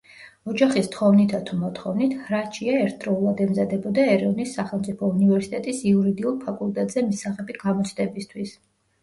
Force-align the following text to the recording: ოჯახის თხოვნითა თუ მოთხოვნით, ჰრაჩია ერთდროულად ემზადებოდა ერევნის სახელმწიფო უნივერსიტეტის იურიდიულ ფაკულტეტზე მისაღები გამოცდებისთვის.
ოჯახის 0.51 0.87
თხოვნითა 0.93 1.41
თუ 1.49 1.57
მოთხოვნით, 1.63 2.15
ჰრაჩია 2.29 2.79
ერთდროულად 2.85 3.43
ემზადებოდა 3.45 4.07
ერევნის 4.15 4.55
სახელმწიფო 4.61 5.11
უნივერსიტეტის 5.19 5.85
იურიდიულ 5.93 6.41
ფაკულტეტზე 6.49 7.07
მისაღები 7.13 7.59
გამოცდებისთვის. 7.63 8.59